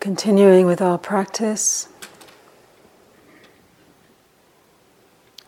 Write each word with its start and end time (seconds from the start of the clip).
Continuing 0.00 0.66
with 0.66 0.80
our 0.80 0.96
practice, 0.96 1.88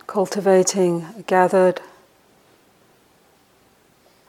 cultivating 0.07 1.07
a 1.19 1.23
gathered 1.23 1.81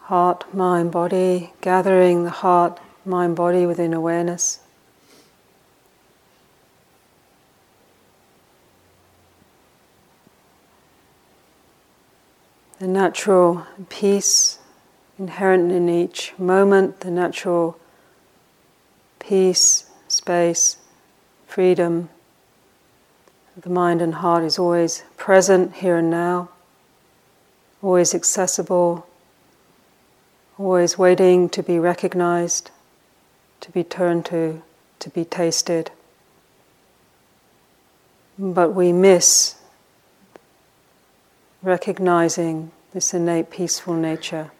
heart, 0.01 0.53
mind, 0.53 0.91
body, 0.91 1.53
gathering 1.61 2.23
the 2.23 2.29
heart, 2.29 2.79
mind, 3.03 3.35
body 3.35 3.65
within 3.65 3.93
awareness. 3.93 4.59
The 12.79 12.87
natural 12.87 13.65
peace 13.89 14.59
inherent 15.19 15.71
in 15.71 15.89
each 15.89 16.33
moment, 16.37 17.01
the 17.01 17.11
natural 17.11 17.77
peace, 19.19 19.89
space, 20.07 20.77
freedom. 21.47 22.09
The 23.57 23.69
mind 23.69 24.01
and 24.01 24.15
heart 24.15 24.43
is 24.43 24.59
always 24.59 25.03
present 25.17 25.75
here 25.75 25.97
and 25.97 26.09
now, 26.09 26.49
always 27.81 28.13
accessible, 28.13 29.07
always 30.57 30.97
waiting 30.97 31.49
to 31.49 31.63
be 31.63 31.79
recognized, 31.79 32.71
to 33.61 33.71
be 33.71 33.83
turned 33.83 34.25
to, 34.27 34.61
to 34.99 35.09
be 35.09 35.25
tasted. 35.25 35.91
But 38.37 38.73
we 38.73 38.91
miss 38.91 39.55
recognizing 41.61 42.71
this 42.93 43.13
innate 43.13 43.49
peaceful 43.49 43.93
nature 43.93 44.51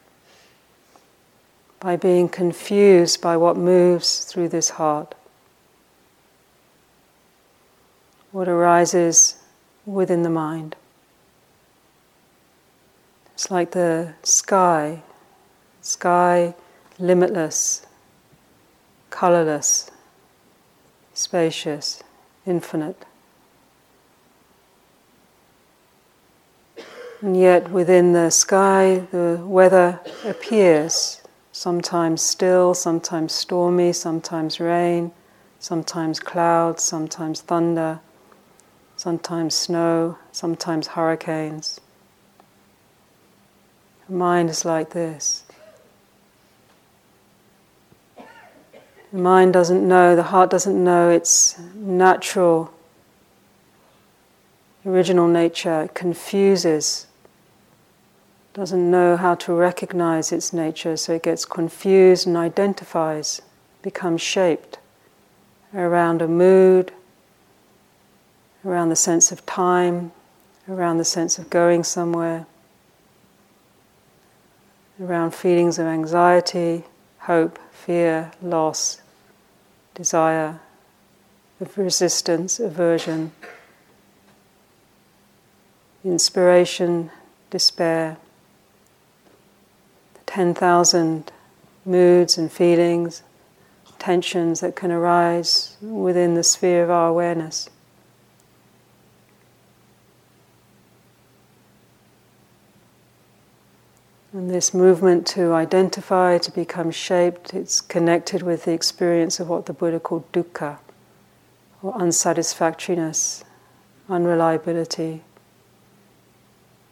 by 1.79 1.95
being 1.95 2.27
confused 2.27 3.21
by 3.21 3.37
what 3.37 3.55
moves 3.55 4.25
through 4.25 4.49
this 4.49 4.71
heart, 4.71 5.13
what 8.35 8.49
arises 8.49 9.37
within 9.85 10.23
the 10.23 10.29
mind. 10.29 10.75
It's 13.33 13.49
like 13.49 13.71
the 13.71 14.13
sky, 14.23 15.03
sky 15.79 16.53
limitless, 16.99 17.85
colorless, 19.09 19.89
spacious, 21.13 22.03
infinite. 22.45 23.05
And 27.21 27.39
yet 27.39 27.71
within 27.71 28.11
the 28.11 28.31
sky, 28.31 29.07
the 29.11 29.41
weather 29.45 30.01
appears 30.25 31.21
sometimes 31.53 32.21
still, 32.21 32.73
sometimes 32.73 33.31
stormy, 33.31 33.93
sometimes 33.93 34.59
rain, 34.59 35.13
sometimes 35.57 36.19
clouds, 36.19 36.83
sometimes 36.83 37.39
thunder, 37.39 38.01
sometimes 39.05 39.53
snow, 39.53 40.17
sometimes 40.31 40.87
hurricanes. 40.87 41.79
The 44.07 44.15
mind 44.15 44.49
is 44.49 44.65
like 44.65 44.89
this. 44.93 45.43
The 48.17 49.19
mind 49.19 49.53
doesn't 49.53 49.87
know, 49.87 50.15
the 50.15 50.23
heart 50.23 50.49
doesn't 50.49 50.83
know 50.83 51.11
its 51.11 51.55
natural, 51.75 52.73
original 54.83 55.27
nature. 55.27 55.83
It 55.83 55.93
confuses 55.93 57.05
doesn't 58.55 58.89
know 58.89 59.17
how 59.17 59.35
to 59.35 59.53
recognize 59.53 60.31
its 60.31 60.51
nature, 60.51 60.97
so 60.97 61.13
it 61.13 61.21
gets 61.21 61.45
confused 61.45 62.25
and 62.25 62.35
identifies, 62.35 63.39
becomes 63.83 64.21
shaped 64.21 64.79
around 65.75 66.23
a 66.23 66.27
mood, 66.27 66.91
around 68.65 68.89
the 68.89 68.95
sense 68.95 69.31
of 69.31 69.45
time, 69.45 70.11
around 70.67 70.97
the 70.97 71.05
sense 71.05 71.37
of 71.37 71.49
going 71.49 71.83
somewhere, 71.83 72.45
around 75.01 75.33
feelings 75.33 75.77
of 75.77 75.85
anxiety, 75.85 76.83
hope, 77.19 77.59
fear, 77.71 78.31
loss, 78.41 79.01
desire, 79.93 80.59
of 81.61 81.77
resistance, 81.77 82.59
aversion, 82.59 83.31
inspiration, 86.03 87.11
despair, 87.49 88.17
the 90.15 90.19
10,000 90.25 91.31
moods 91.85 92.37
and 92.37 92.51
feelings, 92.51 93.21
tensions 93.99 94.59
that 94.59 94.75
can 94.75 94.91
arise 94.91 95.77
within 95.81 96.35
the 96.35 96.43
sphere 96.43 96.83
of 96.83 96.89
our 96.89 97.07
awareness. 97.07 97.69
This 104.55 104.73
movement 104.73 105.27
to 105.27 105.51
identify, 105.51 106.37
to 106.37 106.49
become 106.49 106.89
shaped, 106.89 107.53
it's 107.53 107.81
connected 107.81 108.41
with 108.41 108.63
the 108.63 108.71
experience 108.71 109.37
of 109.37 109.49
what 109.49 109.65
the 109.65 109.73
Buddha 109.73 109.99
called 109.99 110.31
dukkha, 110.31 110.77
or 111.83 111.91
unsatisfactoriness, 111.95 113.43
unreliability, 114.07 115.23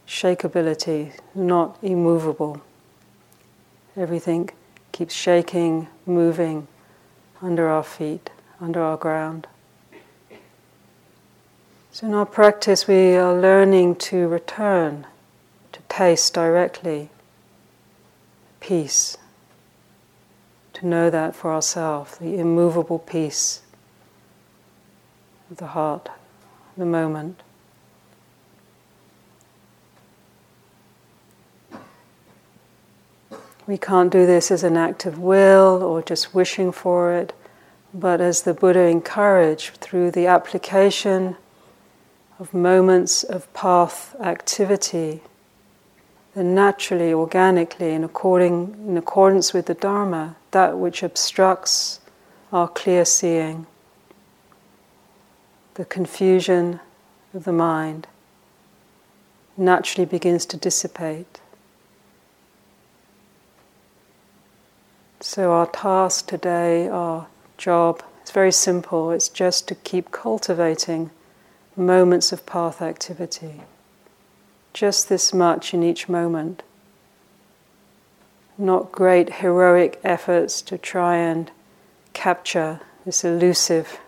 shakeability, 0.06 1.18
not 1.34 1.78
immovable. 1.80 2.60
Everything 3.96 4.50
keeps 4.92 5.14
shaking, 5.14 5.88
moving 6.04 6.68
under 7.40 7.66
our 7.66 7.82
feet, 7.82 8.28
under 8.60 8.82
our 8.82 8.98
ground. 8.98 9.46
So, 11.92 12.08
in 12.08 12.12
our 12.12 12.26
practice, 12.26 12.86
we 12.86 13.14
are 13.14 13.34
learning 13.34 13.96
to 14.10 14.28
return, 14.28 15.06
to 15.72 15.80
taste 15.88 16.34
directly 16.34 17.08
peace, 18.64 19.18
to 20.72 20.86
know 20.86 21.10
that 21.10 21.36
for 21.36 21.52
ourselves, 21.52 22.16
the 22.16 22.38
immovable 22.38 22.98
peace 22.98 23.60
of 25.50 25.58
the 25.58 25.66
heart, 25.66 26.08
the 26.74 26.86
moment. 26.86 27.42
We 33.66 33.76
can't 33.76 34.10
do 34.10 34.24
this 34.24 34.50
as 34.50 34.64
an 34.64 34.78
act 34.78 35.04
of 35.04 35.18
will 35.18 35.82
or 35.82 36.00
just 36.00 36.34
wishing 36.34 36.72
for 36.72 37.12
it, 37.12 37.34
but 37.92 38.22
as 38.22 38.42
the 38.42 38.54
Buddha 38.54 38.86
encouraged 38.86 39.76
through 39.76 40.10
the 40.10 40.26
application 40.26 41.36
of 42.38 42.54
moments 42.54 43.24
of 43.24 43.52
path 43.52 44.16
activity, 44.20 45.20
then 46.34 46.54
naturally, 46.54 47.12
organically, 47.12 47.92
in, 47.92 48.02
according, 48.02 48.74
in 48.88 48.96
accordance 48.96 49.52
with 49.52 49.66
the 49.66 49.74
Dharma, 49.74 50.36
that 50.50 50.76
which 50.76 51.02
obstructs 51.02 52.00
our 52.52 52.68
clear 52.68 53.04
seeing, 53.04 53.66
the 55.74 55.84
confusion 55.84 56.80
of 57.32 57.44
the 57.44 57.52
mind, 57.52 58.06
naturally 59.56 60.04
begins 60.04 60.44
to 60.46 60.56
dissipate. 60.56 61.40
So, 65.20 65.52
our 65.52 65.66
task 65.66 66.26
today, 66.26 66.88
our 66.88 67.28
job, 67.56 68.02
it's 68.22 68.32
very 68.32 68.52
simple. 68.52 69.10
It's 69.12 69.28
just 69.28 69.68
to 69.68 69.74
keep 69.74 70.10
cultivating 70.10 71.10
moments 71.76 72.32
of 72.32 72.44
path 72.44 72.82
activity. 72.82 73.62
Just 74.74 75.08
this 75.08 75.32
much 75.32 75.72
in 75.72 75.82
each 75.82 76.08
moment. 76.08 76.62
Not 78.58 78.92
great 78.92 79.36
heroic 79.36 79.98
efforts 80.04 80.60
to 80.62 80.76
try 80.76 81.16
and 81.16 81.50
capture 82.12 82.80
this 83.06 83.24
elusive 83.24 83.98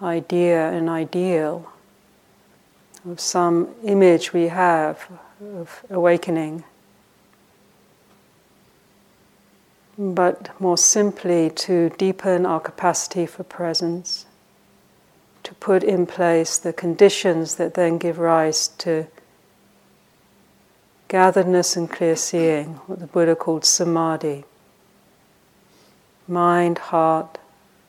idea 0.00 0.70
and 0.70 0.88
ideal 0.88 1.70
of 3.08 3.20
some 3.20 3.74
image 3.84 4.32
we 4.32 4.48
have 4.48 5.06
of 5.40 5.84
awakening. 5.90 6.64
but 9.98 10.48
more 10.60 10.78
simply 10.78 11.50
to 11.50 11.90
deepen 11.98 12.46
our 12.46 12.60
capacity 12.60 13.26
for 13.26 13.42
presence, 13.42 14.26
to 15.42 15.52
put 15.54 15.82
in 15.82 16.06
place 16.06 16.56
the 16.56 16.72
conditions 16.72 17.56
that 17.56 17.74
then 17.74 17.98
give 17.98 18.18
rise 18.18 18.68
to 18.68 19.08
gatheredness 21.08 21.76
and 21.76 21.90
clear 21.90 22.16
seeing, 22.16 22.74
what 22.86 23.00
the 23.00 23.06
Buddha 23.06 23.34
called 23.34 23.64
samadhi. 23.64 24.44
Mind, 26.26 26.78
heart, 26.78 27.38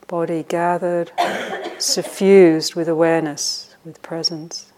body 0.08 0.44
gathered, 0.48 1.12
suffused 1.78 2.76
with 2.76 2.88
awareness, 2.88 3.76
with 3.86 4.02
presence, 4.02 4.72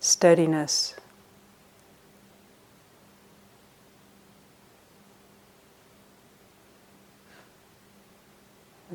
steadiness. 0.00 0.94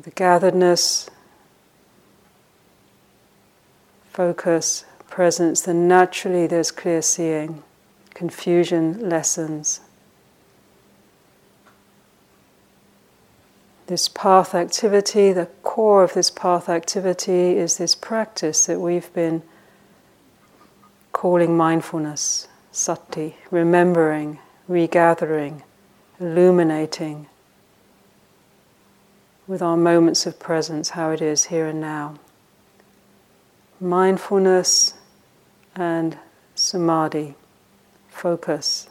with 0.00 0.14
the 0.14 0.18
gatheredness, 0.18 1.10
focus, 4.10 4.86
presence, 5.10 5.60
then 5.60 5.86
naturally 5.86 6.46
there's 6.46 6.70
clear 6.70 7.02
seeing, 7.02 7.62
confusion 8.14 9.08
lessens. 9.08 9.80
This 13.86 14.08
path 14.08 14.54
activity, 14.54 15.32
the 15.32 15.46
core 15.62 16.04
of 16.04 16.14
this 16.14 16.30
path 16.30 16.68
activity 16.68 17.56
is 17.56 17.78
this 17.78 17.94
practice 17.94 18.66
that 18.66 18.78
we've 18.78 19.12
been 19.12 19.42
calling 21.12 21.56
mindfulness, 21.56 22.46
sati, 22.70 23.36
remembering, 23.50 24.38
regathering, 24.68 25.62
illuminating 26.20 27.26
with 29.46 29.60
our 29.60 29.76
moments 29.76 30.24
of 30.26 30.38
presence, 30.38 30.90
how 30.90 31.10
it 31.10 31.20
is 31.20 31.46
here 31.46 31.66
and 31.66 31.80
now. 31.80 32.14
Mindfulness 33.80 34.94
and 35.74 36.16
samadhi, 36.54 37.34
focus, 38.20 38.86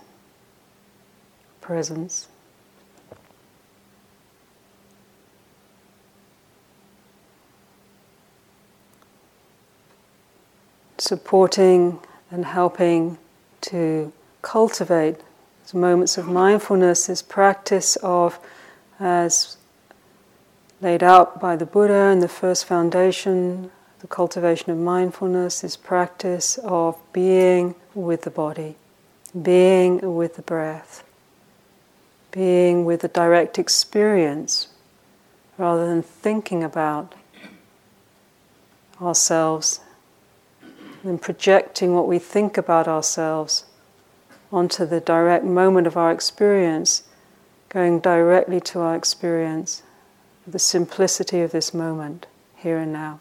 presence. 1.62 2.28
Supporting 10.98 12.00
and 12.32 12.44
helping 12.44 13.20
to 13.62 14.12
cultivate 14.42 15.18
these 15.64 15.76
moments 15.76 16.18
of 16.18 16.28
mindfulness, 16.28 17.06
this 17.06 17.22
practice 17.22 17.98
of, 17.98 18.40
as 19.00 19.58
laid 20.82 21.04
out 21.04 21.40
by 21.40 21.56
the 21.56 21.68
Buddha 21.68 22.10
in 22.12 22.20
the 22.20 22.28
first 22.28 22.66
foundation, 22.66 23.70
the 24.00 24.08
cultivation 24.08 24.72
of 24.72 24.80
mindfulness, 24.80 25.62
this 25.62 25.78
practice 25.78 26.58
of 26.64 26.98
being 27.14 27.76
with 27.94 28.24
the 28.24 28.32
body, 28.32 28.76
being 29.32 30.16
with 30.16 30.36
the 30.36 30.42
breath, 30.42 31.04
being 32.32 32.86
with 32.86 33.02
the 33.02 33.08
direct 33.08 33.60
experience 33.60 34.70
rather 35.58 35.86
than 35.88 36.02
thinking 36.02 36.64
about 36.64 37.14
ourselves 39.02 39.82
and 41.04 41.22
projecting 41.22 41.94
what 41.94 42.08
we 42.08 42.20
think 42.20 42.58
about 42.58 42.88
ourselves 42.88 43.66
onto 44.52 44.86
the 44.86 45.00
direct 45.00 45.46
moment 45.46 45.86
of 45.86 45.96
our 45.96 46.12
experience, 46.12 47.04
going 47.70 48.00
directly 48.00 48.60
to 48.60 48.80
our 48.80 48.96
experience, 48.96 49.84
the 50.48 50.60
simplicity 50.60 51.42
of 51.42 51.52
this 51.52 51.74
moment, 51.74 52.26
here 52.56 52.80
and 52.80 52.92
now. 52.92 53.20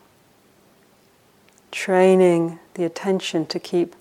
Training 1.71 2.59
the 2.75 2.85
attention 2.85 3.45
to 3.47 3.61
keep 3.61 3.95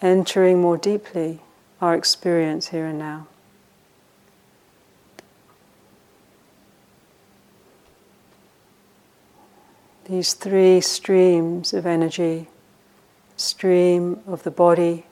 entering 0.00 0.60
more 0.60 0.76
deeply 0.76 1.40
our 1.80 1.94
experience 1.94 2.68
here 2.68 2.86
and 2.86 2.98
now. 2.98 3.26
These 10.08 10.34
three 10.34 10.80
streams 10.80 11.72
of 11.72 11.84
energy 11.84 12.48
stream 13.36 14.20
of 14.26 14.42
the 14.42 14.50
body. 14.50 15.04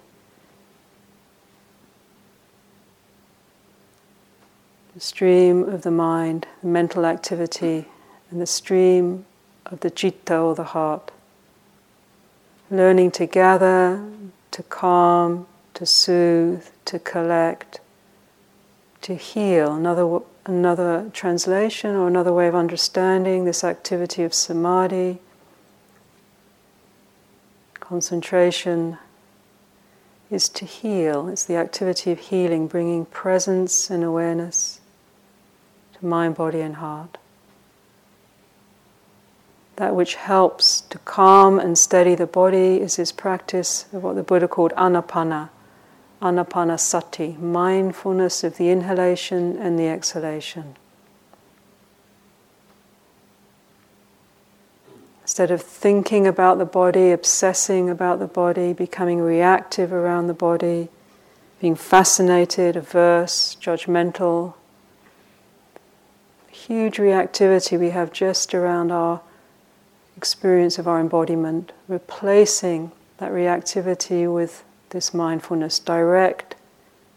The 4.94 5.00
stream 5.00 5.64
of 5.64 5.82
the 5.82 5.90
mind, 5.90 6.46
the 6.62 6.69
mental 6.69 7.04
activity, 7.04 7.86
and 8.31 8.40
the 8.40 8.46
stream 8.46 9.26
of 9.66 9.81
the 9.81 9.90
citta 9.90 10.38
or 10.38 10.54
the 10.54 10.64
heart. 10.64 11.10
Learning 12.70 13.10
to 13.12 13.26
gather, 13.26 14.04
to 14.55 14.62
calm, 14.62 15.47
to 15.75 15.85
soothe, 15.85 16.65
to 16.85 16.99
collect, 16.99 17.81
to 19.03 19.17
heal. 19.17 19.75
Another, 19.75 20.21
another 20.47 21.11
translation 21.12 21.97
or 21.97 22.06
another 22.06 22.33
way 22.33 22.47
of 22.47 22.55
understanding 22.55 23.45
this 23.45 23.65
activity 23.65 24.23
of 24.23 24.33
samadhi 24.33 25.19
Concentration 27.81 28.97
is 30.31 30.49
to 30.49 30.65
heal, 30.65 31.29
it's 31.29 31.45
the 31.45 31.56
activity 31.56 32.12
of 32.12 32.19
healing, 32.19 32.67
bringing 32.67 33.05
presence 33.05 33.91
and 33.91 34.03
awareness 34.03 34.81
to 35.93 36.06
mind, 36.06 36.35
body, 36.35 36.62
and 36.62 36.77
heart. 36.77 37.19
That 39.76 39.94
which 39.94 40.15
helps 40.15 40.82
to 40.82 40.99
calm 40.99 41.59
and 41.59 41.76
steady 41.76 42.15
the 42.15 42.26
body 42.26 42.81
is 42.81 42.97
this 42.97 43.11
practice 43.11 43.87
of 43.93 44.05
what 44.05 44.15
the 44.15 44.23
Buddha 44.23 44.47
called 44.47 44.73
anapana, 44.76 45.50
anapanasati, 46.23 47.38
mindfulness 47.41 48.44
of 48.44 48.56
the 48.56 48.71
inhalation 48.71 49.56
and 49.59 49.79
the 49.79 49.88
exhalation. 49.88 50.76
Instead 55.23 55.50
of 55.50 55.62
thinking 55.62 56.27
about 56.27 56.59
the 56.59 56.67
body, 56.67 57.11
obsessing 57.11 57.88
about 57.88 58.19
the 58.19 58.27
body, 58.27 58.73
becoming 58.75 59.20
reactive 59.20 59.93
around 59.93 60.27
the 60.27 60.35
body, 60.35 60.88
being 61.61 61.75
fascinated, 61.75 62.77
averse, 62.77 63.56
judgmental, 63.61 64.55
huge 66.49 66.99
reactivity 66.99 67.81
we 67.81 67.91
have 67.91 68.12
just 68.12 68.55
around 68.55 68.93
our 68.93 69.23
experience 70.16 70.78
of 70.78 70.88
our 70.88 71.00
embodiment, 71.00 71.72
replacing 71.88 72.93
that 73.19 73.32
reactivity 73.32 74.32
with 74.32 74.64
this 74.90 75.12
mindfulness, 75.12 75.78
direct 75.78 76.55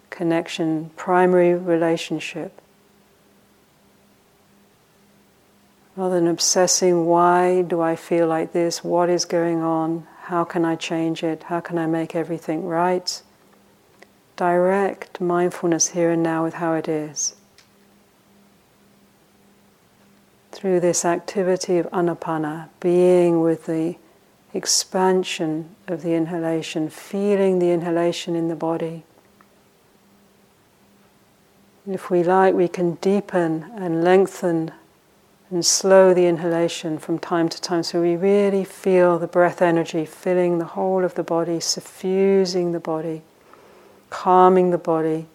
connection, 0.09 0.89
primary 0.95 1.53
relationship. 1.53 2.59
Rather 5.95 6.15
than 6.15 6.27
obsessing, 6.27 7.05
why 7.05 7.63
do 7.63 7.81
I 7.81 7.95
feel 7.95 8.27
like 8.27 8.51
this? 8.53 8.83
What 8.83 9.09
is 9.09 9.25
going 9.25 9.61
on? 9.61 10.05
How 10.23 10.43
can 10.43 10.65
I 10.65 10.75
change 10.75 11.23
it? 11.23 11.43
How 11.43 11.59
can 11.59 11.77
I 11.77 11.88
make 11.88 12.15
everything 12.15 12.65
right? 12.65 13.21
Direct 14.35 15.19
mindfulness 15.19 15.89
here 15.89 16.11
and 16.11 16.21
now 16.21 16.43
with 16.43 16.55
how 16.55 16.73
it 16.73 16.88
is. 16.88 17.37
Through 20.57 20.79
this 20.79 21.05
activity 21.05 21.77
of 21.77 21.86
anapana, 21.91 22.70
being 22.79 23.41
with 23.41 23.67
the 23.67 23.96
expansion 24.55 25.75
of 25.88 26.01
the 26.01 26.15
inhalation, 26.15 26.89
feeling 26.89 27.60
the 27.60 27.70
inhalation 27.70 28.36
in 28.36 28.48
the 28.48 28.55
body. 28.55 29.03
If 31.88 32.10
we 32.10 32.24
like, 32.24 32.55
we 32.55 32.67
can 32.67 32.96
deepen 32.96 33.72
and 33.75 34.03
lengthen 34.03 34.72
and 35.51 35.63
slow 35.63 36.15
the 36.15 36.25
inhalation 36.25 36.98
from 36.98 37.20
time 37.20 37.50
to 37.50 37.62
time 37.62 37.84
so 37.84 38.01
we 38.01 38.15
really 38.15 38.63
feel 38.63 39.20
the 39.20 39.27
breath 39.27 39.62
energy 39.62 40.08
filling 40.08 40.58
the 40.58 40.65
whole 40.65 41.05
of 41.05 41.13
the 41.13 41.22
body, 41.22 41.60
suffusing 41.60 42.72
the 42.72 42.79
body, 42.79 43.22
calming 44.10 44.72
the 44.72 44.79
body. 44.79 45.27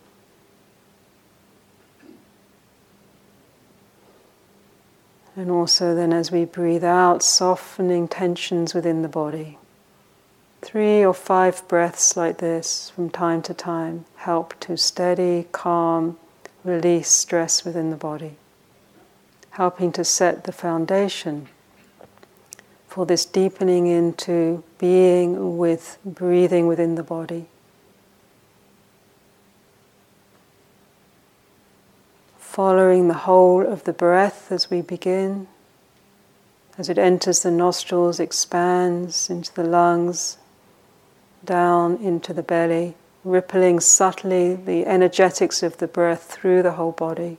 And 5.42 5.50
also, 5.50 5.96
then, 5.96 6.12
as 6.12 6.30
we 6.30 6.44
breathe 6.44 6.84
out, 6.84 7.20
softening 7.25 8.06
tensions 8.06 8.75
within 8.75 9.02
the 9.02 9.08
body. 9.08 9.58
Three 10.61 11.04
or 11.04 11.12
five 11.12 11.66
breaths 11.66 12.16
like 12.16 12.38
this 12.38 12.90
from 12.90 13.11
time 13.11 13.42
to 13.42 13.54
time 13.54 14.04
help 14.14 14.54
to 14.61 14.76
steady, 14.76 15.49
calm, 15.50 16.16
release 16.62 17.08
stress 17.08 17.64
within 17.64 17.90
the 17.90 17.96
body 17.96 18.37
helping 19.52 19.92
to 19.92 20.02
set 20.04 20.44
the 20.44 20.52
foundation 20.52 21.46
for 22.88 23.04
this 23.04 23.25
deepening 23.25 23.87
into 23.87 24.62
being 24.78 25.58
with 25.58 25.99
breathing 26.04 26.66
within 26.66 26.94
the 26.94 27.02
body. 27.02 27.46
Following 32.52 33.09
the 33.09 33.14
whole 33.14 33.66
of 33.66 33.85
the 33.85 33.94
breath 33.94 34.52
as 34.52 34.68
we 34.68 34.82
begin, 34.82 35.49
as 36.76 36.90
it 36.90 36.99
enters 36.99 37.42
the 37.42 37.50
nostrils, 37.50 38.21
expands 38.21 39.30
into 39.30 39.54
the 39.54 39.64
lungs, 39.64 40.37
down 41.42 41.97
into 41.97 42.35
the 42.35 42.42
belly, 42.42 42.94
rippling 43.25 43.80
subtly 43.80 44.54
the 44.54 44.85
energetics 44.85 45.62
of 45.62 45.78
the 45.78 45.87
breath 45.87 46.25
through 46.25 46.62
the 46.62 46.73
whole 46.73 46.92
body. 46.92 47.38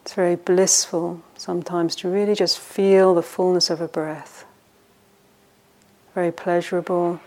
It's 0.00 0.14
very 0.14 0.36
blissful 0.36 1.20
sometimes 1.36 1.94
to 1.96 2.08
really 2.08 2.34
just 2.34 2.58
feel 2.58 3.14
the 3.14 3.20
fullness 3.20 3.68
of 3.68 3.82
a 3.82 3.88
breath. 3.88 4.46
Very 6.14 6.32
pleasurable. 6.32 7.20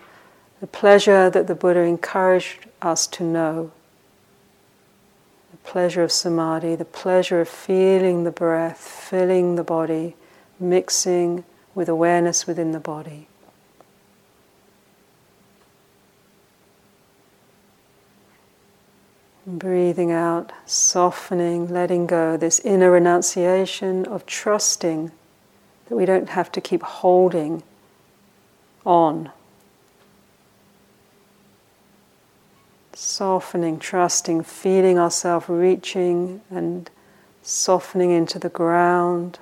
The 0.62 0.68
pleasure 0.68 1.28
that 1.28 1.48
the 1.48 1.56
Buddha 1.56 1.80
encouraged 1.80 2.68
us 2.84 3.08
to 3.08 3.24
know. 3.24 3.72
The 5.50 5.58
pleasure 5.58 6.04
of 6.04 6.12
samadhi, 6.12 6.76
the 6.76 6.86
pleasure 6.86 7.42
of 7.42 7.50
feeling 7.50 8.26
the 8.26 8.32
breath, 8.32 8.78
filling 8.78 9.56
the 9.56 9.64
body, 9.64 10.16
mixing 10.60 11.44
with 11.74 11.90
awareness 11.90 12.46
within 12.46 12.74
the 12.74 12.80
body. 12.80 13.28
Breathing 19.48 20.12
out, 20.12 20.52
softening, 20.68 21.70
letting 21.70 22.06
go, 22.06 22.38
this 22.38 22.60
inner 22.60 22.92
renunciation 22.92 24.06
of 24.06 24.28
trusting 24.28 25.12
that 25.90 25.96
we 25.96 26.06
don't 26.06 26.30
have 26.30 26.52
to 26.52 26.62
keep 26.62 26.84
holding 26.84 27.64
on. 28.86 29.32
Softening, 33.04 33.80
trusting, 33.80 34.44
feeling 34.44 35.00
ourselves 35.00 35.50
reaching 35.50 36.42
and 36.52 36.88
softening 37.42 38.12
into 38.12 38.38
the 38.38 38.48
ground 38.48 39.40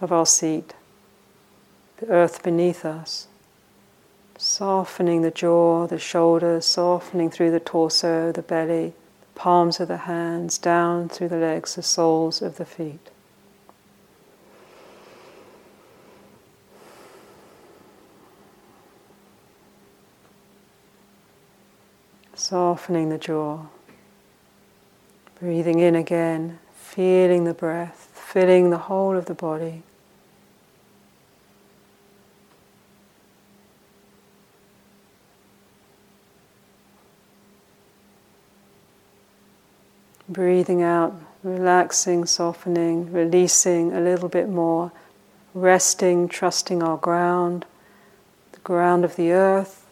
of 0.00 0.10
our 0.10 0.26
seat, 0.26 0.74
the 1.98 2.08
earth 2.08 2.42
beneath 2.42 2.84
us. 2.84 3.28
Softening 4.36 5.22
the 5.22 5.30
jaw, 5.30 5.86
the 5.86 6.00
shoulders, 6.00 6.66
softening 6.66 7.30
through 7.30 7.52
the 7.52 7.60
torso, 7.60 8.32
the 8.32 8.42
belly, 8.42 8.94
the 9.20 9.40
palms 9.40 9.78
of 9.78 9.86
the 9.86 9.98
hands, 9.98 10.58
down 10.58 11.08
through 11.08 11.28
the 11.28 11.36
legs, 11.36 11.76
the 11.76 11.84
soles 11.84 12.42
of 12.42 12.56
the 12.56 12.66
feet. 12.66 13.10
Softening 22.48 23.08
the 23.08 23.18
jaw. 23.18 23.66
Breathing 25.40 25.80
in 25.80 25.96
again, 25.96 26.60
feeling 26.76 27.42
the 27.42 27.52
breath, 27.52 28.08
filling 28.14 28.70
the 28.70 28.78
whole 28.78 29.16
of 29.16 29.26
the 29.26 29.34
body. 29.34 29.82
Breathing 40.28 40.84
out, 40.84 41.20
relaxing, 41.42 42.26
softening, 42.26 43.12
releasing 43.12 43.92
a 43.92 44.00
little 44.00 44.28
bit 44.28 44.48
more, 44.48 44.92
resting, 45.52 46.28
trusting 46.28 46.80
our 46.80 46.96
ground, 46.96 47.66
the 48.52 48.60
ground 48.60 49.04
of 49.04 49.16
the 49.16 49.32
earth 49.32 49.84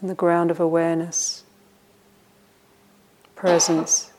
and 0.00 0.10
the 0.10 0.16
ground 0.16 0.50
of 0.50 0.58
awareness, 0.58 1.41
presence. 3.42 4.12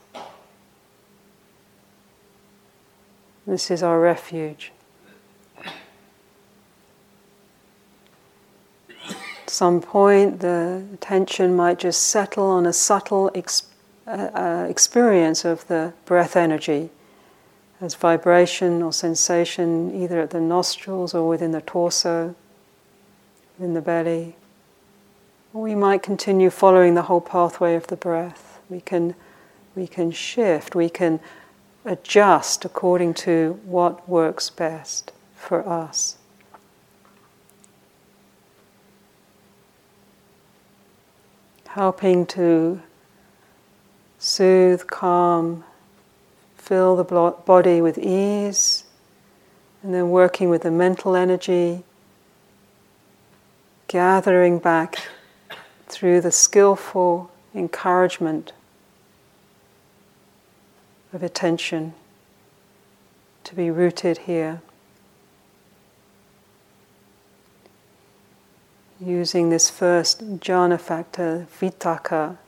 This 3.46 3.70
is 3.70 3.82
our 3.82 3.98
refuge. 3.98 4.70
At 9.08 9.48
some 9.48 9.80
point, 9.80 10.40
the 10.40 10.84
attention 10.92 11.56
might 11.56 11.78
just 11.78 12.02
settle 12.02 12.44
on 12.44 12.66
a 12.66 12.72
subtle 12.74 13.28
experience 13.28 13.70
uh, 14.06 14.66
experience 14.68 15.46
of 15.46 15.66
the 15.68 15.94
breath 16.04 16.36
energy 16.36 16.90
as 17.80 17.94
vibration 17.94 18.82
or 18.82 18.92
sensation 18.92 19.90
either 20.02 20.20
at 20.20 20.28
the 20.28 20.40
nostrils 20.40 21.14
or 21.14 21.26
within 21.26 21.52
the 21.52 21.62
torso, 21.62 22.34
in 23.58 23.72
the 23.72 23.80
belly. 23.80 24.36
Or 25.54 25.62
we 25.62 25.74
might 25.74 26.02
continue 26.02 26.50
following 26.50 26.92
the 26.94 27.08
whole 27.08 27.22
pathway 27.22 27.74
of 27.74 27.86
the 27.86 27.96
breath. 27.96 28.53
We 28.74 28.80
can, 28.80 29.14
we 29.76 29.86
can 29.86 30.10
shift, 30.10 30.74
we 30.74 30.90
can 30.90 31.20
adjust 31.84 32.64
according 32.64 33.14
to 33.14 33.60
what 33.64 34.08
works 34.08 34.50
best 34.50 35.12
for 35.36 35.64
us. 35.64 36.18
Helping 41.68 42.26
to 42.26 42.82
soothe, 44.18 44.88
calm, 44.88 45.62
fill 46.56 46.96
the 46.96 47.04
body 47.04 47.80
with 47.80 47.96
ease, 47.96 48.82
and 49.84 49.94
then 49.94 50.10
working 50.10 50.50
with 50.50 50.62
the 50.62 50.72
mental 50.72 51.14
energy, 51.14 51.84
gathering 53.86 54.58
back 54.58 55.06
through 55.86 56.20
the 56.20 56.32
skillful 56.32 57.30
encouragement 57.54 58.52
of 61.14 61.22
attention 61.22 61.94
to 63.44 63.54
be 63.54 63.70
rooted 63.70 64.18
here. 64.18 64.60
Using 69.00 69.50
this 69.50 69.70
first 69.70 70.40
jhana 70.40 70.80
factor, 70.80 71.46
vitakka, 71.60 72.38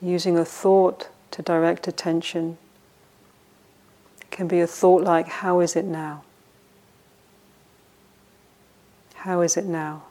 using 0.00 0.38
a 0.38 0.44
thought 0.44 1.08
to 1.32 1.42
direct 1.42 1.88
attention. 1.88 2.56
It 4.20 4.30
can 4.30 4.46
be 4.46 4.60
a 4.60 4.66
thought 4.66 5.02
like, 5.02 5.26
How 5.28 5.60
is 5.60 5.74
it 5.74 5.84
now? 5.84 6.22
How 9.14 9.40
is 9.40 9.56
it 9.56 9.64
now? 9.64 10.07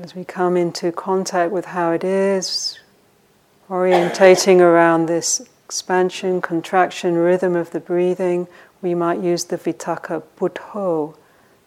As 0.00 0.12
we 0.12 0.24
come 0.24 0.56
into 0.56 0.90
contact 0.90 1.52
with 1.52 1.66
how 1.66 1.92
it 1.92 2.02
is, 2.02 2.80
orientating 3.70 4.58
around 4.58 5.06
this 5.06 5.40
expansion, 5.64 6.42
contraction 6.42 7.14
rhythm 7.14 7.54
of 7.54 7.70
the 7.70 7.78
breathing, 7.78 8.48
we 8.82 8.92
might 8.92 9.20
use 9.20 9.44
the 9.44 9.56
vitakka 9.56 10.24
buddho, 10.36 11.14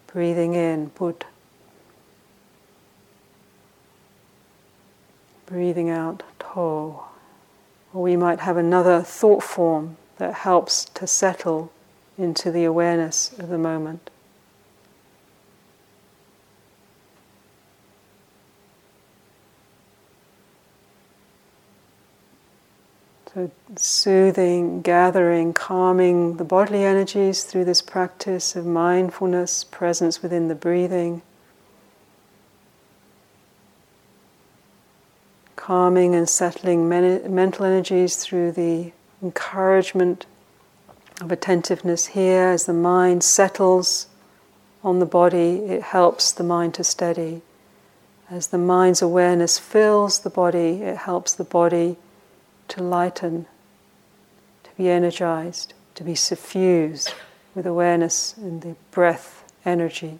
breathing 0.07 0.55
in, 0.55 0.87
bud. 0.87 1.23
Breathing 5.45 5.89
out, 5.89 6.21
to. 6.39 7.05
Or 7.93 8.03
we 8.03 8.17
might 8.17 8.41
have 8.41 8.57
another 8.57 9.01
thought 9.03 9.41
form 9.41 9.95
that 10.17 10.33
helps 10.33 10.83
to 10.83 11.07
settle 11.07 11.71
into 12.17 12.51
the 12.51 12.65
awareness 12.65 13.31
of 13.39 13.47
the 13.47 13.57
moment. 13.57 14.09
So, 23.37 23.51
soothing, 23.75 24.81
gathering, 24.81 25.53
calming 25.53 26.37
the 26.37 26.43
bodily 26.43 26.83
energies 26.83 27.43
through 27.43 27.65
this 27.65 27.83
practice 27.83 28.55
of 28.55 28.65
mindfulness, 28.65 29.63
presence 29.63 30.23
within 30.23 30.47
the 30.47 30.55
breathing. 30.55 31.21
Calming 35.55 36.15
and 36.15 36.27
settling 36.27 36.89
mental 36.89 37.63
energies 37.63 38.15
through 38.15 38.53
the 38.53 38.91
encouragement 39.21 40.25
of 41.21 41.31
attentiveness 41.31 42.07
here 42.07 42.45
as 42.45 42.65
the 42.65 42.73
mind 42.73 43.23
settles 43.23 44.07
on 44.83 44.97
the 44.97 45.05
body, 45.05 45.57
it 45.57 45.83
helps 45.83 46.31
the 46.31 46.43
mind 46.43 46.73
to 46.73 46.83
steady. 46.83 47.43
As 48.31 48.47
the 48.47 48.57
mind's 48.57 49.03
awareness 49.03 49.59
fills 49.59 50.21
the 50.21 50.31
body, 50.31 50.81
it 50.81 50.97
helps 50.97 51.35
the 51.35 51.43
body 51.43 51.97
to 52.69 52.83
lighten, 52.83 53.45
to 54.63 54.69
be 54.77 54.89
energized, 54.89 55.73
to 55.95 56.03
be 56.03 56.15
suffused 56.15 57.13
with 57.55 57.65
awareness 57.65 58.35
and 58.37 58.61
the 58.61 58.75
breath 58.91 59.43
energy. 59.65 60.19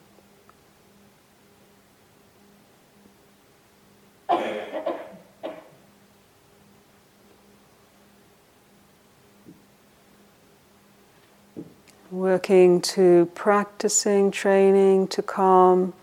Working 12.09 12.81
to 12.81 13.29
practicing, 13.35 14.31
training 14.31 15.07
to 15.09 15.21
calm, 15.21 15.93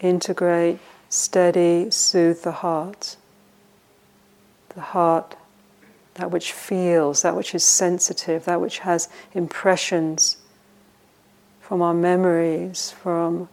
integrate, 0.00 0.80
steady, 1.08 1.90
soothe 1.90 2.42
the 2.42 2.52
heart 2.52 3.16
the 4.78 4.84
heart, 4.84 5.34
that 6.14 6.30
which 6.30 6.52
feels, 6.52 7.22
that 7.22 7.34
which 7.34 7.52
is 7.52 7.64
sensitive, 7.64 8.44
that 8.44 8.60
which 8.60 8.78
has 8.80 9.08
impressions 9.34 10.36
from 11.60 11.82
our 11.82 11.94
memories, 11.94 12.92
from 12.92 13.48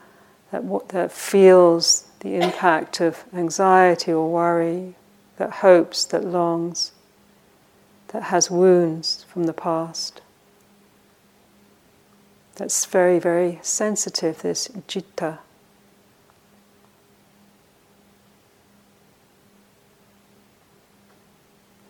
that, 0.52 0.64
what, 0.64 0.90
that 0.90 1.12
feels 1.12 2.08
the 2.20 2.36
impact 2.36 3.02
of 3.02 3.24
anxiety 3.34 4.14
or 4.14 4.32
worry, 4.32 4.94
that 5.38 5.50
hopes, 5.66 6.06
that 6.06 6.24
longs, 6.24 6.92
that 8.10 8.24
has 8.24 8.52
wounds 8.52 9.26
from 9.28 9.46
the 9.46 9.54
past. 9.54 10.22
that's 12.56 12.86
very, 12.86 13.20
very 13.20 13.60
sensitive, 13.64 14.44
this 14.44 14.70
citta. 14.88 15.40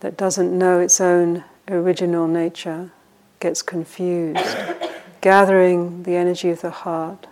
That 0.06 0.18
doesn't 0.18 0.56
know 0.56 0.80
its 0.80 1.02
own 1.02 1.44
original 1.68 2.28
nature, 2.28 2.92
gets 3.40 3.64
confused, 3.64 4.46
gathering 5.20 6.04
the 6.04 6.16
energy 6.16 6.52
of 6.52 6.62
the 6.62 6.70
heart, 6.70 7.26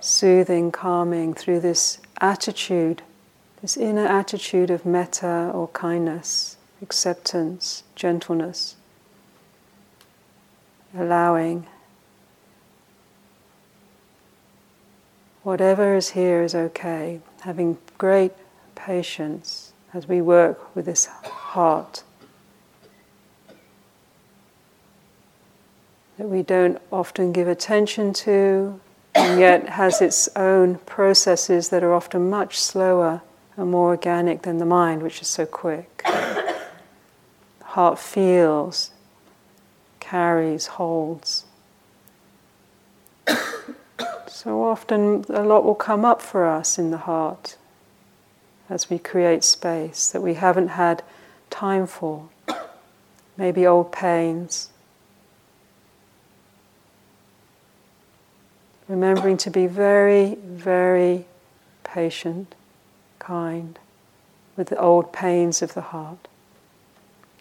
soothing, 0.00 0.72
calming 0.72 1.34
through 1.34 1.60
this 1.60 1.98
attitude, 2.22 3.02
this 3.60 3.76
inner 3.76 4.06
attitude 4.06 4.70
of 4.70 4.86
metta 4.86 5.50
or 5.52 5.68
kindness, 5.74 6.56
acceptance, 6.80 7.82
gentleness, 7.96 8.76
allowing. 10.96 11.66
Whatever 15.42 15.96
is 15.96 16.12
here 16.12 16.42
is 16.42 16.54
okay, 16.54 17.20
having 17.42 17.76
great 17.98 18.32
patience 18.74 19.71
as 19.94 20.08
we 20.08 20.20
work 20.20 20.74
with 20.74 20.86
this 20.86 21.06
heart. 21.06 22.02
That 26.18 26.28
we 26.28 26.42
don't 26.42 26.80
often 26.90 27.32
give 27.32 27.48
attention 27.48 28.12
to, 28.14 28.80
and 29.14 29.40
yet 29.40 29.70
has 29.70 30.00
its 30.00 30.28
own 30.36 30.76
processes 30.86 31.68
that 31.68 31.82
are 31.82 31.92
often 31.92 32.30
much 32.30 32.58
slower 32.58 33.22
and 33.56 33.70
more 33.70 33.88
organic 33.88 34.42
than 34.42 34.58
the 34.58 34.64
mind, 34.64 35.02
which 35.02 35.20
is 35.20 35.28
so 35.28 35.44
quick. 35.44 36.02
heart 37.62 37.98
feels, 37.98 38.92
carries, 40.00 40.66
holds. 40.66 41.44
so 44.26 44.64
often 44.64 45.24
a 45.28 45.42
lot 45.42 45.64
will 45.64 45.74
come 45.74 46.04
up 46.04 46.22
for 46.22 46.46
us 46.46 46.78
in 46.78 46.90
the 46.90 46.98
heart 46.98 47.56
as 48.68 48.88
we 48.88 48.98
create 48.98 49.44
space 49.44 50.10
that 50.10 50.20
we 50.20 50.34
haven't 50.34 50.68
had 50.68 51.02
time 51.50 51.86
for. 51.86 52.28
Maybe 53.36 53.66
old 53.66 53.92
pains. 53.92 54.70
Remembering 58.88 59.36
to 59.38 59.50
be 59.50 59.66
very, 59.66 60.34
very 60.36 61.26
patient, 61.84 62.54
kind 63.18 63.78
with 64.56 64.68
the 64.68 64.78
old 64.78 65.12
pains 65.12 65.62
of 65.62 65.74
the 65.74 65.80
heart. 65.80 66.28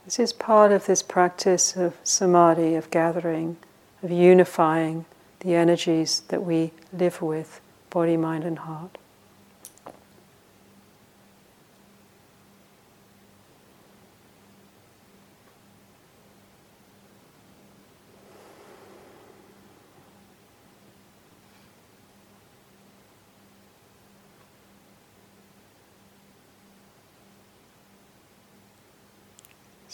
This 0.05 0.19
is 0.19 0.33
part 0.33 0.71
of 0.71 0.85
this 0.85 1.03
practice 1.03 1.75
of 1.75 1.95
samadhi, 2.03 2.75
of 2.75 2.89
gathering, 2.89 3.57
of 4.01 4.11
unifying 4.11 5.05
the 5.41 5.55
energies 5.55 6.21
that 6.29 6.43
we 6.43 6.71
live 6.93 7.21
with, 7.21 7.59
body, 7.89 8.17
mind, 8.17 8.43
and 8.43 8.59
heart. 8.59 8.97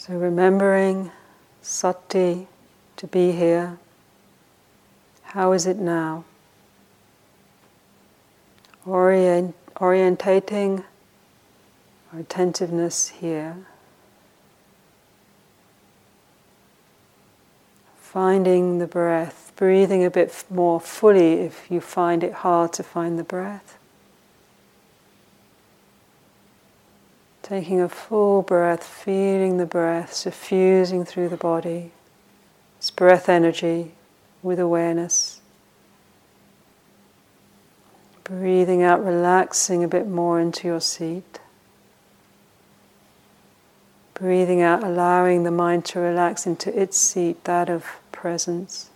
So 0.08 0.14
remembering 0.14 1.10
sati 1.60 2.48
to 2.96 3.06
be 3.06 3.32
here. 3.32 3.78
How 5.20 5.52
is 5.52 5.66
it 5.66 5.76
now? 5.76 6.24
Orient, 8.86 9.54
orientating 9.76 10.84
our 12.10 12.20
attentiveness 12.20 13.08
here. 13.08 13.58
Finding 18.00 18.78
the 18.78 18.86
breath, 18.86 19.52
breathing 19.56 20.06
a 20.06 20.10
bit 20.10 20.42
more 20.48 20.80
fully 20.80 21.34
if 21.34 21.70
you 21.70 21.82
find 21.82 22.24
it 22.24 22.32
hard 22.32 22.72
to 22.72 22.82
find 22.82 23.18
the 23.18 23.24
breath. 23.24 23.77
Taking 27.48 27.80
a 27.80 27.88
full 27.88 28.42
breath, 28.42 28.84
feeling 28.84 29.56
the 29.56 29.64
breath 29.64 30.12
suffusing 30.12 31.06
through 31.06 31.30
the 31.30 31.38
body, 31.38 31.92
it's 32.76 32.90
breath 32.90 33.26
energy 33.26 33.92
with 34.42 34.58
awareness. 34.58 35.40
Breathing 38.22 38.82
out, 38.82 39.02
relaxing 39.02 39.82
a 39.82 39.88
bit 39.88 40.06
more 40.06 40.38
into 40.38 40.68
your 40.68 40.82
seat. 40.82 41.40
Breathing 44.12 44.60
out, 44.60 44.84
allowing 44.84 45.44
the 45.44 45.50
mind 45.50 45.86
to 45.86 46.00
relax 46.00 46.46
into 46.46 46.78
its 46.78 46.98
seat, 46.98 47.44
that 47.44 47.70
of 47.70 47.86
presence. 48.12 48.90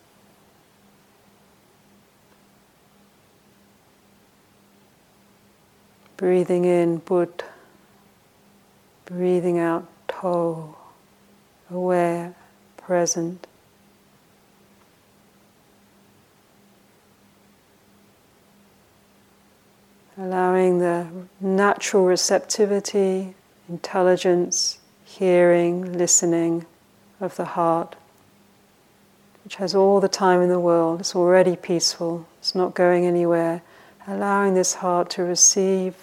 Breathing 6.18 6.66
in, 6.66 6.98
Buddha. 6.98 7.51
Breathing 9.06 9.58
out, 9.58 9.86
toe, 10.08 10.76
aware, 11.70 12.34
present. 12.76 13.46
Allowing 20.16 20.78
the 20.78 21.08
natural 21.40 22.04
receptivity, 22.04 23.34
intelligence, 23.68 24.78
hearing, 25.04 25.96
listening 25.98 26.66
of 27.20 27.36
the 27.36 27.44
heart, 27.44 27.96
which 29.44 29.56
has 29.56 29.74
all 29.74 30.00
the 30.00 30.08
time 30.08 30.40
in 30.42 30.48
the 30.48 30.60
world. 30.60 31.00
It's 31.00 31.16
already 31.16 31.56
peaceful, 31.56 32.26
it's 32.38 32.54
not 32.54 32.74
going 32.74 33.06
anywhere. 33.06 33.62
Allowing 34.06 34.54
this 34.54 34.74
heart 34.74 35.10
to 35.10 35.22
receive 35.22 35.96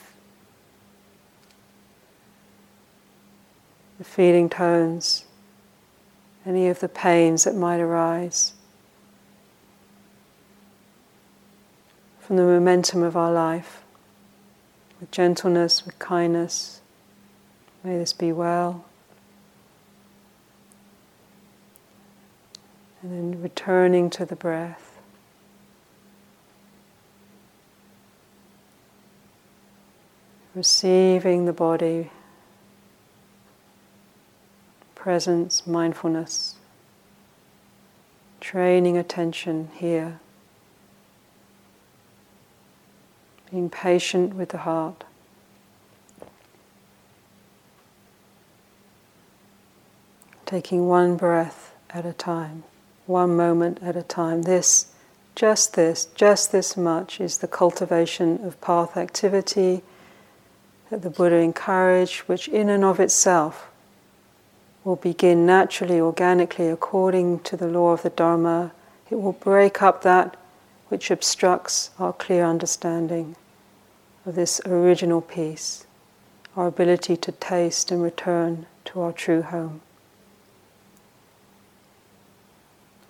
the 4.00 4.06
feeling 4.06 4.50
tones, 4.50 5.26
any 6.46 6.70
of 6.70 6.80
the 6.80 6.88
pains 6.90 7.44
that 7.44 7.54
might 7.54 7.80
arise 7.80 8.54
from 12.22 12.38
the 12.38 12.44
momentum 12.44 13.04
of 13.04 13.18
our 13.18 13.32
life, 13.32 13.84
with 15.02 15.12
gentleness, 15.12 15.86
with 15.86 16.00
kindness. 16.00 16.80
May 17.84 17.98
this 17.98 18.14
be 18.14 18.32
well. 18.32 18.86
And 23.02 23.12
then 23.34 23.42
returning 23.42 24.10
to 24.12 24.26
the 24.26 24.36
breath. 24.36 24.98
Receiving 30.54 31.46
the 31.46 31.54
body 31.54 32.12
presence, 35.00 35.66
mindfulness, 35.66 36.56
training 38.42 38.98
attention 38.98 39.70
here, 39.74 40.20
being 43.50 43.70
patient 43.70 44.36
with 44.36 44.50
the 44.50 44.58
heart. 44.58 45.06
Taking 50.46 50.90
one 50.90 51.16
breath 51.16 51.74
at 51.92 52.06
a 52.06 52.12
time, 52.12 52.66
one 53.06 53.38
moment 53.38 53.80
at 53.82 53.96
a 53.96 54.04
time. 54.04 54.42
This, 54.42 54.92
just 55.34 55.76
this, 55.76 56.10
just 56.14 56.52
this 56.52 56.76
much 56.76 57.22
is 57.22 57.38
the 57.38 57.48
cultivation 57.48 58.44
of 58.44 58.60
path 58.60 58.98
activity 58.98 59.82
that 60.90 61.04
the 61.04 61.10
Buddha 61.10 61.38
encouraged, 61.38 62.22
which 62.22 62.50
in 62.50 62.68
and 62.68 62.84
of 62.84 63.00
itself 63.00 63.70
will 64.84 64.96
begin 64.96 65.46
naturally, 65.46 66.00
organically, 66.00 66.68
according 66.68 67.40
to 67.40 67.58
the 67.58 67.68
law 67.68 67.92
of 67.92 68.02
the 68.02 68.10
Dharma. 68.10 68.72
It 69.10 69.16
will 69.16 69.34
break 69.34 69.82
up 69.82 70.04
that 70.04 70.38
which 70.88 71.12
obstructs 71.12 71.92
our 72.00 72.14
clear 72.14 72.46
understanding 72.46 73.36
of 74.26 74.36
this 74.36 74.62
original 74.66 75.22
peace, 75.22 75.86
our 76.56 76.68
ability 76.68 77.18
to 77.18 77.32
taste 77.32 77.92
and 77.92 78.02
return 78.02 78.66
to 78.86 79.02
our 79.02 79.12
true 79.12 79.42
home. 79.42 79.82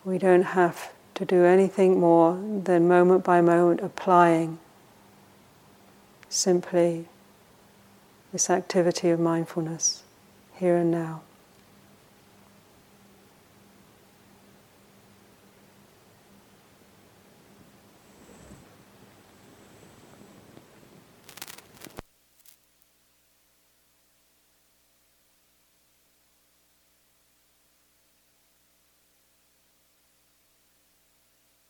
We 0.03 0.17
don't 0.17 0.43
have 0.43 0.91
to 1.15 1.25
do 1.25 1.43
anything 1.45 1.99
more 1.99 2.34
than 2.63 2.88
moment 2.88 3.23
by 3.23 3.41
moment 3.41 3.82
applying 3.82 4.60
simply 6.29 7.08
this 8.32 8.49
activity 8.49 9.10
of 9.10 9.19
mindfulness 9.19 10.03
here 10.55 10.77
and 10.77 10.91
now. 10.91 11.21